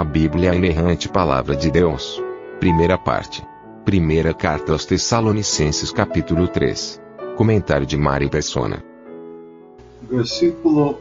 [0.00, 2.18] A Bíblia é a inerrante palavra de Deus.
[2.58, 3.46] Primeira parte.
[3.84, 6.98] Primeira carta aos Tessalonicenses capítulo 3.
[7.36, 8.82] Comentário de Mari Persona.
[10.00, 10.98] versículo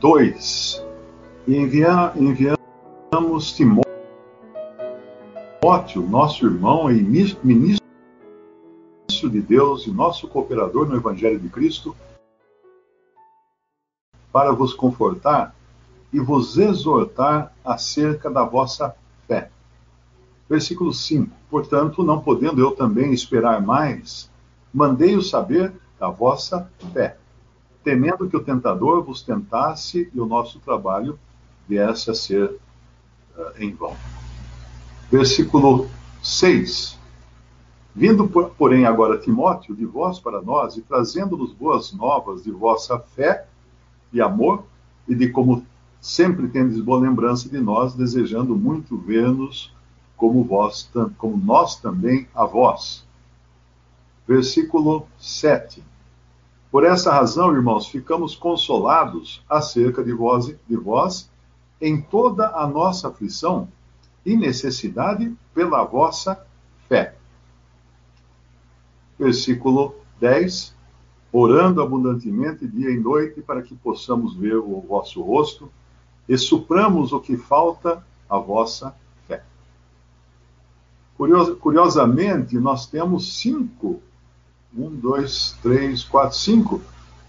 [0.00, 0.82] 2.
[1.46, 3.84] E envia, enviamos Timóteo,
[6.08, 7.84] nosso irmão e ministro
[9.30, 11.94] de Deus e nosso cooperador no Evangelho de Cristo,
[14.32, 15.54] para vos confortar
[16.14, 18.94] e vos exortar acerca da vossa
[19.28, 19.50] fé.
[20.48, 21.30] Versículo 5.
[21.50, 24.30] Portanto, não podendo eu também esperar mais,
[24.72, 27.16] mandei-o saber da vossa fé
[27.84, 31.18] temendo que o tentador vos tentasse e o nosso trabalho
[31.68, 33.94] viesse a ser uh, em vão.
[35.12, 35.88] Versículo
[36.22, 36.98] 6.
[37.94, 43.46] Vindo, porém, agora Timóteo de vós para nós e trazendo-nos boas novas de vossa fé
[44.12, 44.64] e amor,
[45.06, 45.64] e de como
[46.04, 49.72] sempre tendes boa lembrança de nós, desejando muito ver-nos
[50.16, 53.06] como vós, como nós também a vós.
[54.26, 55.82] Versículo 7
[56.74, 61.30] por essa razão, irmãos, ficamos consolados acerca de vós, de vós
[61.80, 63.68] em toda a nossa aflição
[64.26, 66.44] e necessidade pela vossa
[66.88, 67.14] fé.
[69.16, 70.74] Versículo 10.
[71.32, 75.70] Orando abundantemente dia e noite para que possamos ver o vosso rosto
[76.28, 78.94] e supramos o que falta à vossa
[79.26, 79.42] fé.
[81.60, 84.02] Curiosamente, nós temos cinco
[84.76, 86.82] um, dois, três, quatro, cinco,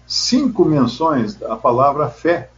[0.06, 2.50] cinco menções da palavra fé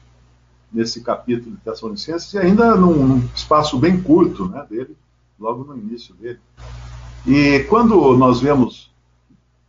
[0.72, 4.96] nesse capítulo de Tessalonicenses, e ainda num espaço bem curto né, dele,
[5.38, 6.40] logo no início dele.
[7.26, 8.90] E quando nós vemos,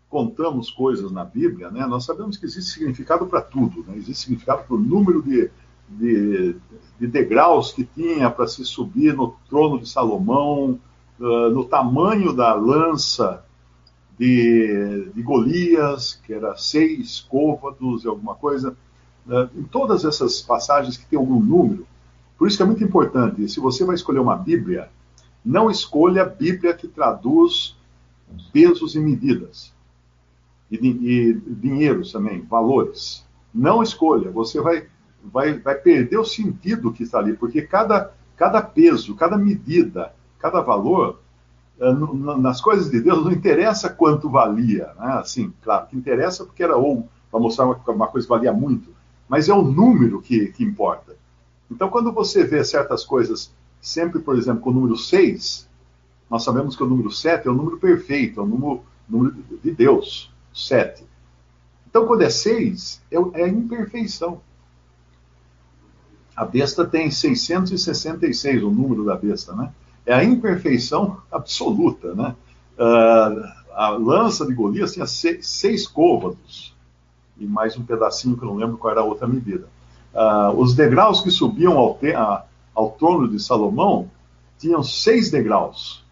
[0.10, 4.64] contamos coisas na Bíblia, né, nós sabemos que existe significado para tudo, né, existe significado
[4.64, 5.50] para o número de,
[5.90, 6.56] de,
[7.00, 10.80] de degraus que tinha para se subir no trono de Salomão,
[11.20, 13.44] uh, no tamanho da lança
[14.18, 18.76] de, de Golias, que era seis côvados e alguma coisa.
[19.26, 19.50] Né?
[19.56, 21.88] Em todas essas passagens que tem algum número.
[22.38, 24.90] Por isso que é muito importante, se você vai escolher uma Bíblia,
[25.44, 27.76] não escolha a Bíblia que traduz
[28.54, 29.74] pesos e medidas.
[30.72, 33.26] E, e dinheiros também, valores.
[33.54, 34.88] Não escolha, você vai,
[35.24, 40.62] vai, vai perder o sentido que está ali, porque cada, cada peso, cada medida, cada
[40.62, 41.20] valor
[41.80, 41.94] eh,
[42.40, 45.14] nas coisas de Deus não interessa quanto valia, né?
[45.14, 48.90] assim, claro, que interessa porque era ou para mostrar uma, uma, coisa que valia muito,
[49.28, 51.16] mas é o número que, que importa.
[51.70, 55.70] Então, quando você vê certas coisas, sempre, por exemplo, com o número 6,
[56.30, 59.72] nós sabemos que o número 7 é o número perfeito, é o número, número de
[59.72, 61.04] Deus, 7.
[61.88, 64.42] Então, quando é 6, é, é a imperfeição.
[66.40, 69.74] A besta tem 666, o número da besta, né?
[70.06, 72.16] é a imperfeição absoluta.
[72.16, 72.34] Né?
[72.78, 76.74] Uh, a lança de Golias tinha seis, seis côvados,
[77.38, 79.68] e mais um pedacinho que eu não lembro qual era a outra medida.
[80.14, 84.10] Uh, os degraus que subiam ao, te, a, ao trono de Salomão
[84.58, 86.06] tinham seis degraus,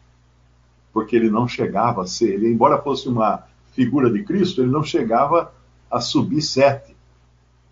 [0.92, 4.84] porque ele não chegava a ser, ele, embora fosse uma figura de Cristo, ele não
[4.84, 5.54] chegava
[5.90, 6.98] a subir sete.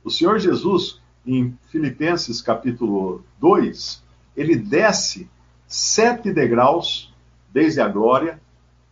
[0.06, 4.04] O Senhor Jesus, em Filipenses capítulo 2,
[4.36, 5.30] ele desce
[5.68, 7.14] sete degraus
[7.52, 8.40] desde a glória,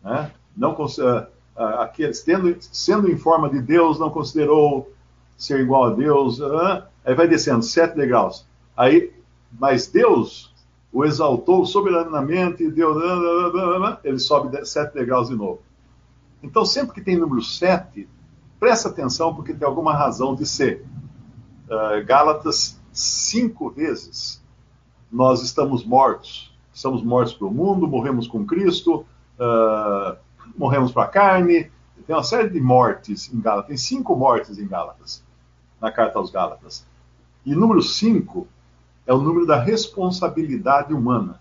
[0.02, 0.30] né?
[0.56, 4.92] não, uh, aqueles, tendo, sendo em forma de Deus, não considerou
[5.36, 8.46] ser igual a Deus, uh, aí vai descendo sete degraus.
[8.76, 9.12] Aí,
[9.58, 10.52] mas Deus
[10.94, 12.96] o exaltou soberanamente, Deus,
[14.04, 15.60] ele sobe sete degraus de novo.
[16.40, 18.08] Então, sempre que tem número sete,
[18.60, 20.84] presta atenção porque tem alguma razão de ser.
[21.74, 24.42] Uh, Gálatas, cinco vezes
[25.10, 29.06] nós estamos mortos estamos mortos para o mundo, morremos com Cristo,
[29.38, 30.16] uh,
[30.58, 31.70] morremos para a carne.
[32.06, 35.24] Tem uma série de mortes em Gálatas, tem cinco mortes em Gálatas,
[35.80, 36.84] na carta aos Gálatas.
[37.46, 38.46] E número cinco
[39.06, 41.40] é o número da responsabilidade humana.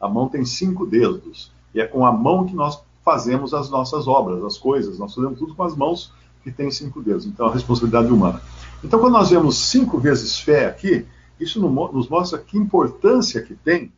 [0.00, 4.08] A mão tem cinco dedos, e é com a mão que nós fazemos as nossas
[4.08, 6.12] obras, as coisas, nós fazemos tudo com as mãos,
[6.42, 7.24] que tem cinco dedos.
[7.26, 8.40] Então, a responsabilidade humana.
[8.84, 11.06] Então, quando nós vemos cinco vezes fé aqui,
[11.38, 13.92] isso nos mostra que importância que tem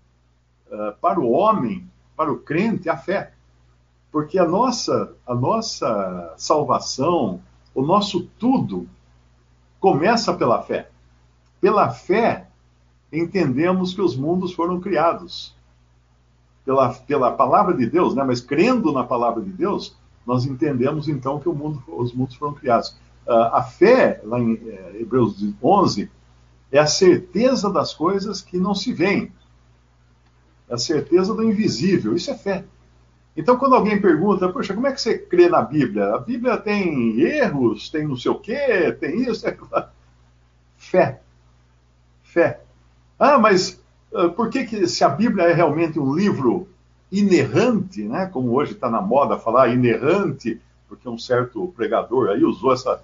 [0.71, 3.33] uh, para o homem, para o crente, a fé.
[4.13, 7.41] Porque a nossa, a nossa salvação,
[7.75, 8.87] o nosso tudo,
[9.81, 10.91] começa pela fé.
[11.61, 12.49] Pela fé,
[13.13, 15.55] entendemos que os mundos foram criados.
[16.65, 18.23] Pela, pela palavra de Deus, né?
[18.25, 19.97] mas crendo na palavra de Deus,
[20.27, 22.97] nós entendemos então que mundo, os mundos foram criados.
[23.26, 26.11] Uh, a fé, lá em uh, Hebreus 11,
[26.71, 29.32] é a certeza das coisas que não se veem.
[30.69, 32.15] É a certeza do invisível.
[32.15, 32.65] Isso é fé.
[33.37, 36.15] Então, quando alguém pergunta, poxa, como é que você crê na Bíblia?
[36.15, 39.56] A Bíblia tem erros, tem não sei o quê, tem isso, é...
[40.76, 41.21] Fé.
[42.23, 42.61] Fé.
[43.19, 43.81] Ah, mas
[44.12, 46.69] uh, por que, que se a Bíblia é realmente um livro
[47.11, 48.26] inerrante, né?
[48.26, 53.03] Como hoje está na moda falar inerrante, porque um certo pregador aí usou essa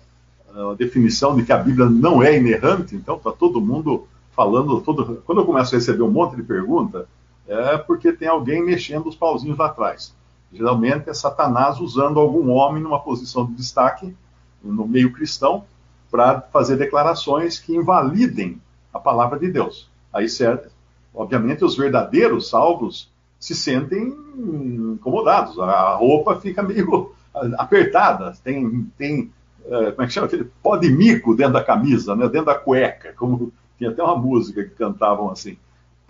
[0.54, 5.22] uh, definição de que a Bíblia não é inerrante, então está todo mundo falando, todo...
[5.26, 7.06] quando eu começo a receber um monte de pergunta,
[7.46, 10.14] é porque tem alguém mexendo os pauzinhos lá atrás.
[10.52, 14.14] Geralmente é Satanás usando algum homem numa posição de destaque
[14.62, 15.64] no meio cristão
[16.10, 18.60] para fazer declarações que invalidem
[18.92, 19.88] a palavra de Deus.
[20.12, 20.70] Aí, certo,
[21.14, 27.12] obviamente, os verdadeiros salvos se sentem incomodados, a roupa fica meio
[27.56, 29.32] apertada, tem, tem
[29.70, 32.54] é, como é que chama aquele pó de mico dentro da camisa, né, dentro da
[32.54, 35.56] cueca, como tinha até uma música que cantavam assim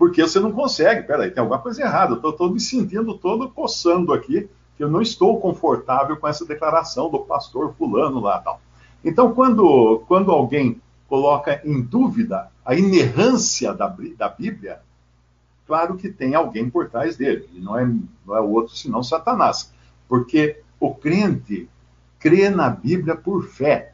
[0.01, 1.03] porque você não consegue.
[1.03, 2.19] Peraí, tem alguma coisa errada.
[2.23, 7.07] Eu estou me sentindo todo coçando aqui, que eu não estou confortável com essa declaração
[7.07, 8.59] do pastor fulano lá tal.
[9.05, 14.79] Então, quando, quando alguém coloca em dúvida a inerrância da, da Bíblia,
[15.67, 17.85] claro que tem alguém por trás dele, e não é,
[18.25, 19.71] não é outro senão Satanás.
[20.09, 21.69] Porque o crente
[22.21, 23.93] crê na Bíblia por fé.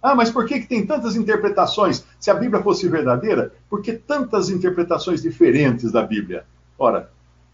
[0.00, 2.04] Ah, mas por que, que tem tantas interpretações?
[2.20, 6.44] Se a Bíblia fosse verdadeira, por que tantas interpretações diferentes da Bíblia?
[6.78, 7.10] Ora,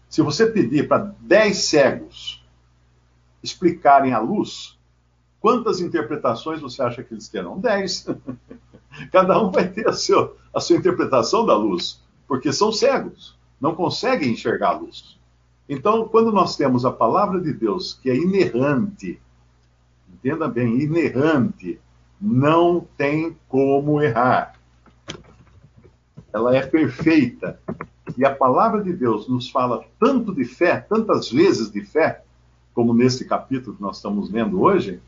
[0.09, 2.43] se você pedir para dez cegos
[3.41, 4.77] explicarem a luz,
[5.39, 7.59] quantas interpretações você acha que eles terão?
[7.59, 8.05] Dez.
[9.11, 13.75] Cada um vai ter a, seu, a sua interpretação da luz, porque são cegos, não
[13.75, 15.17] conseguem enxergar a luz.
[15.69, 19.21] Então, quando nós temos a palavra de Deus, que é inerrante,
[20.13, 21.79] entenda bem, inerrante,
[22.19, 24.53] não tem como errar.
[26.33, 27.59] Ela é perfeita.
[28.17, 32.23] E a palavra de Deus nos fala tanto de fé, tantas vezes de fé,
[32.73, 34.99] como nesse capítulo que nós estamos lendo hoje,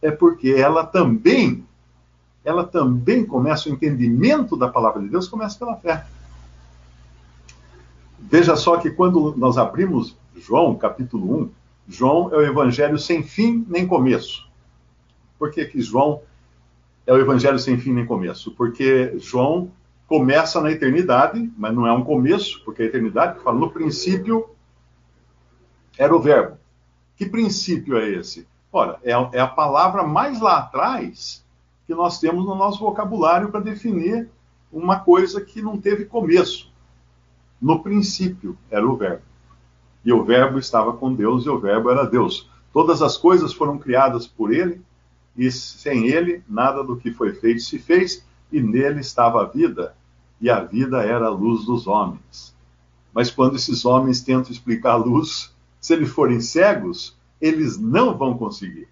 [0.00, 1.64] é porque ela também,
[2.44, 6.04] ela também começa o entendimento da palavra de Deus começa pela fé.
[8.18, 11.50] Veja só que quando nós abrimos João, capítulo 1,
[11.88, 14.48] João é o evangelho sem fim nem começo.
[15.38, 16.22] Por que, que João
[17.06, 19.70] é o evangelho sem fim nem começo, porque João
[20.06, 24.50] começa na eternidade, mas não é um começo, porque a eternidade fala no princípio
[25.98, 26.58] era o verbo.
[27.16, 28.46] Que princípio é esse?
[28.72, 31.44] Ora, é, é a palavra mais lá atrás
[31.86, 34.28] que nós temos no nosso vocabulário para definir
[34.72, 36.72] uma coisa que não teve começo.
[37.60, 39.22] No princípio era o verbo.
[40.04, 42.48] E o verbo estava com Deus e o verbo era Deus.
[42.72, 44.80] Todas as coisas foram criadas por ele
[45.36, 49.94] e sem ele nada do que foi feito se fez, e nele estava a vida,
[50.40, 52.54] e a vida era a luz dos homens.
[53.14, 58.36] Mas quando esses homens tentam explicar a luz, se eles forem cegos, eles não vão
[58.36, 58.88] conseguir.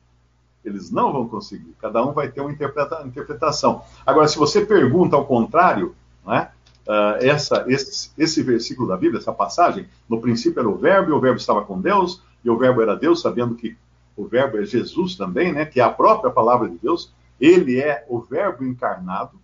[0.65, 1.75] Eles não vão conseguir.
[1.81, 3.83] Cada um vai ter uma interpreta interpretação.
[4.05, 5.95] Agora, se você pergunta ao contrário,
[6.27, 6.51] né,
[6.91, 11.13] uh, essa, esse, esse versículo da Bíblia, essa passagem, no princípio era o Verbo, e
[11.13, 13.77] o Verbo estava com Deus, e o Verbo era Deus, sabendo que
[14.17, 18.05] o verbo é Jesus também, né, que é a própria palavra de Deus, ele é
[18.09, 19.39] o verbo encarnado,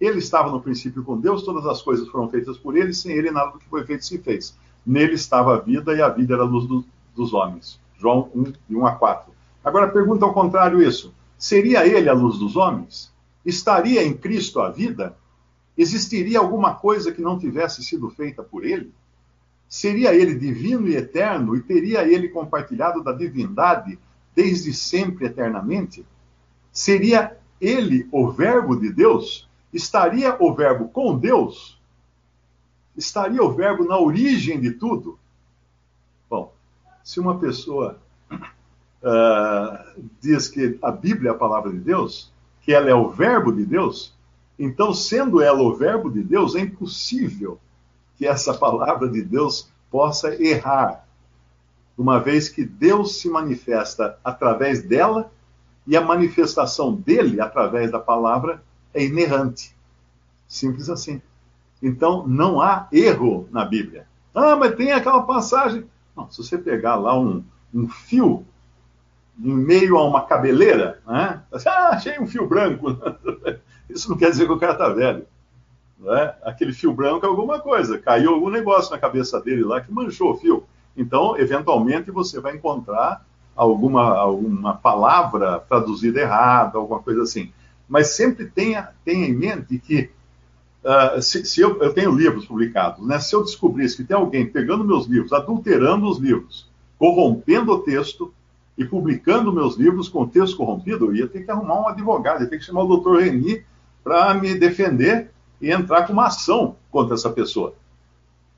[0.00, 3.30] ele estava no princípio com Deus, todas as coisas foram feitas por ele, sem ele
[3.30, 4.56] nada do que foi feito se fez.
[4.84, 7.78] Nele estava a vida e a vida era a luz do, dos homens.
[7.96, 9.32] João 1, de 1 a 4.
[9.62, 11.12] Agora pergunta ao contrário isso.
[11.36, 13.12] Seria ele a luz dos homens?
[13.44, 15.16] Estaria em Cristo a vida?
[15.78, 18.92] Existiria alguma coisa que não tivesse sido feita por ele?
[19.68, 23.96] Seria ele divino e eterno e teria ele compartilhado da divindade
[24.34, 26.04] desde sempre eternamente?
[26.72, 29.48] Seria ele o Verbo de Deus?
[29.72, 31.80] Estaria o Verbo com Deus?
[32.96, 35.16] Estaria o Verbo na origem de tudo?
[36.28, 36.52] Bom,
[37.04, 38.00] se uma pessoa
[38.32, 42.32] uh, diz que a Bíblia é a palavra de Deus,
[42.62, 44.17] que ela é o Verbo de Deus,
[44.58, 47.60] então, sendo ela o Verbo de Deus, é impossível
[48.16, 51.06] que essa palavra de Deus possa errar,
[51.96, 55.30] uma vez que Deus se manifesta através dela
[55.86, 58.62] e a manifestação dele através da palavra
[58.92, 59.74] é inerrante.
[60.46, 61.22] Simples assim.
[61.82, 64.06] Então, não há erro na Bíblia.
[64.34, 65.84] Ah, mas tem aquela passagem.
[66.16, 68.44] Não, se você pegar lá um, um fio
[69.40, 71.42] em meio a uma cabeleira, né?
[71.66, 72.86] Ah, achei um fio branco.
[73.88, 75.26] Isso não quer dizer que o cara está velho.
[75.98, 76.34] Né?
[76.42, 80.32] Aquele fio branco é alguma coisa, caiu algum negócio na cabeça dele lá que manchou
[80.32, 80.64] o fio.
[80.96, 87.52] Então, eventualmente, você vai encontrar alguma, alguma palavra traduzida errada, alguma coisa assim.
[87.88, 90.10] Mas sempre tenha, tenha em mente que
[90.78, 93.18] Uh, se, se eu, eu, tenho livros publicados, né?
[93.18, 98.32] Se eu descobrisse que tem alguém pegando meus livros, adulterando os livros, corrompendo o texto
[98.76, 102.48] e publicando meus livros com texto corrompido, eu ia ter que arrumar um advogado, ia
[102.48, 103.64] ter que chamar o doutor Reni
[104.02, 107.74] para me defender e entrar com uma ação contra essa pessoa.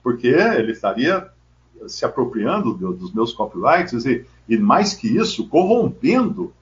[0.03, 1.29] Porque ele estaria
[1.87, 6.53] se apropriando dos meus copyrights e, e mais que isso, corrompendo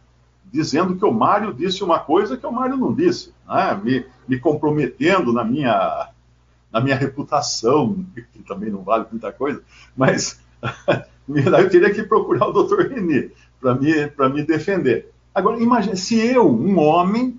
[0.53, 3.79] dizendo que o Mário disse uma coisa que o Mário não disse, né?
[3.83, 6.09] me, me, comprometendo na minha,
[6.73, 9.63] na minha reputação, que também não vale muita coisa,
[9.97, 10.41] mas
[11.29, 13.29] eu teria que procurar o doutor René
[13.61, 15.13] para me, me defender.
[15.35, 17.39] Agora, imagine se eu, um homem,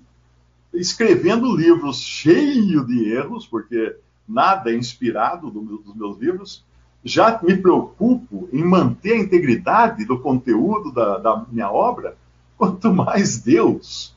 [0.72, 3.96] escrevendo livros cheios de erros, porque
[4.28, 6.64] nada é inspirado do, dos meus livros,
[7.04, 12.16] já me preocupo em manter a integridade do conteúdo da, da minha obra,
[12.56, 14.14] quanto mais Deus.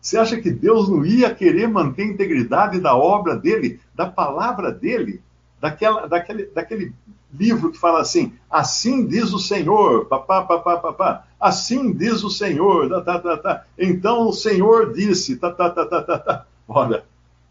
[0.00, 4.70] Você acha que Deus não ia querer manter a integridade da obra dele, da palavra
[4.70, 5.20] dele,
[5.60, 6.94] daquela, daquele, daquele
[7.32, 12.88] livro que fala assim: assim diz o Senhor, papá, papá, papá, assim diz o Senhor,
[12.88, 13.64] tá, tá, tá, tá.
[13.78, 16.46] então o Senhor disse, tá, tá, tá, tá, tá, tá.
[16.68, 17.04] Olha,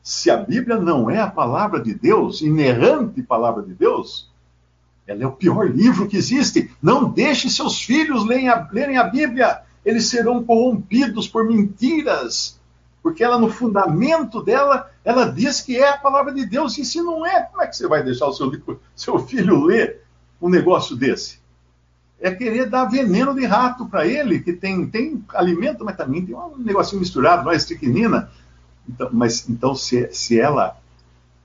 [0.03, 4.29] se a Bíblia não é a palavra de Deus, inerrante palavra de Deus,
[5.07, 6.71] ela é o pior livro que existe.
[6.81, 12.59] Não deixe seus filhos lerem a, lerem a Bíblia eles serão corrompidos por mentiras,
[13.03, 16.99] porque ela, no fundamento dela, ela diz que é a palavra de Deus, e se
[16.99, 18.51] não é, como é que você vai deixar o seu,
[18.95, 20.01] seu filho ler
[20.41, 21.39] um negócio desse?
[22.19, 26.33] É querer dar veneno de rato para ele, que tem, tem alimento, mas também tem
[26.33, 28.31] um negocinho misturado, não é estricnina.
[28.89, 30.75] Então, mas então, se, se ela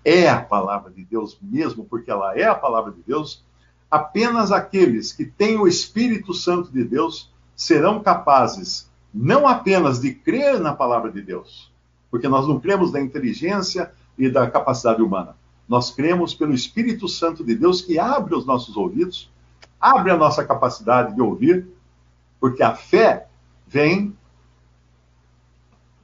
[0.02, 3.44] é a palavra de Deus mesmo, porque ela é a palavra de Deus,
[3.90, 10.60] apenas aqueles que têm o Espírito Santo de Deus serão capazes não apenas de crer
[10.60, 11.69] na palavra de Deus,
[12.10, 15.36] porque nós não cremos da inteligência e da capacidade humana.
[15.68, 19.30] Nós cremos pelo Espírito Santo de Deus que abre os nossos ouvidos,
[19.80, 21.66] abre a nossa capacidade de ouvir,
[22.40, 23.28] porque a fé
[23.66, 24.14] vem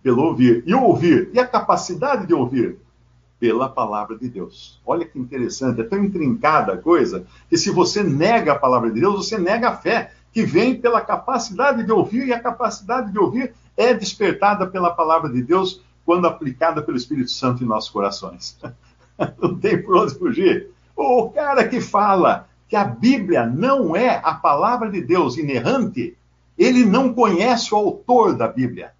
[0.03, 0.63] pelo ouvir.
[0.65, 2.79] E o ouvir, e a capacidade de ouvir?
[3.41, 4.81] Pela palavra de Deus.
[4.87, 9.01] Olha que interessante, é tão intrincada a coisa, que se você nega a palavra de
[9.01, 13.19] Deus, você nega a fé que vem pela capacidade de ouvir, e a capacidade de
[13.19, 18.57] ouvir é despertada pela palavra de Deus quando aplicada pelo Espírito Santo em nossos corações.
[19.43, 20.71] Não tem por onde fugir.
[20.95, 26.17] O cara que fala que a Bíblia não é a palavra de Deus inerrante,
[26.59, 28.93] ele não conhece o autor da Bíblia.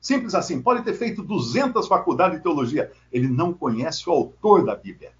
[0.00, 4.74] Simples assim, pode ter feito 200 faculdades de teologia, ele não conhece o autor da
[4.74, 5.12] Bíblia.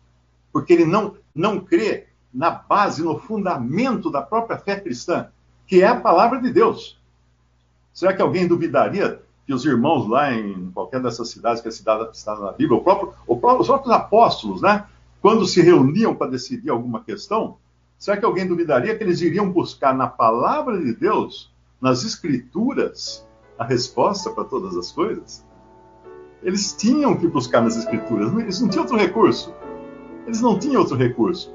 [0.52, 5.28] Porque ele não, não crê na base, no fundamento da própria fé cristã,
[5.66, 7.00] que é a palavra de Deus.
[7.94, 12.10] Será que alguém duvidaria que os irmãos lá em qualquer dessas cidades que é cidade
[12.12, 14.84] está na Bíblia, o próprio, o próprio, os próprios apóstolos, né,
[15.22, 17.56] quando se reuniam para decidir alguma questão,
[17.96, 21.50] será que alguém duvidaria que eles iriam buscar na palavra de Deus,
[21.80, 23.24] nas escrituras,
[23.56, 25.44] a resposta para todas as coisas?
[26.42, 29.54] Eles tinham que buscar nas escrituras, eles não tinham outro recurso.
[30.26, 31.54] Eles não tinham outro recurso.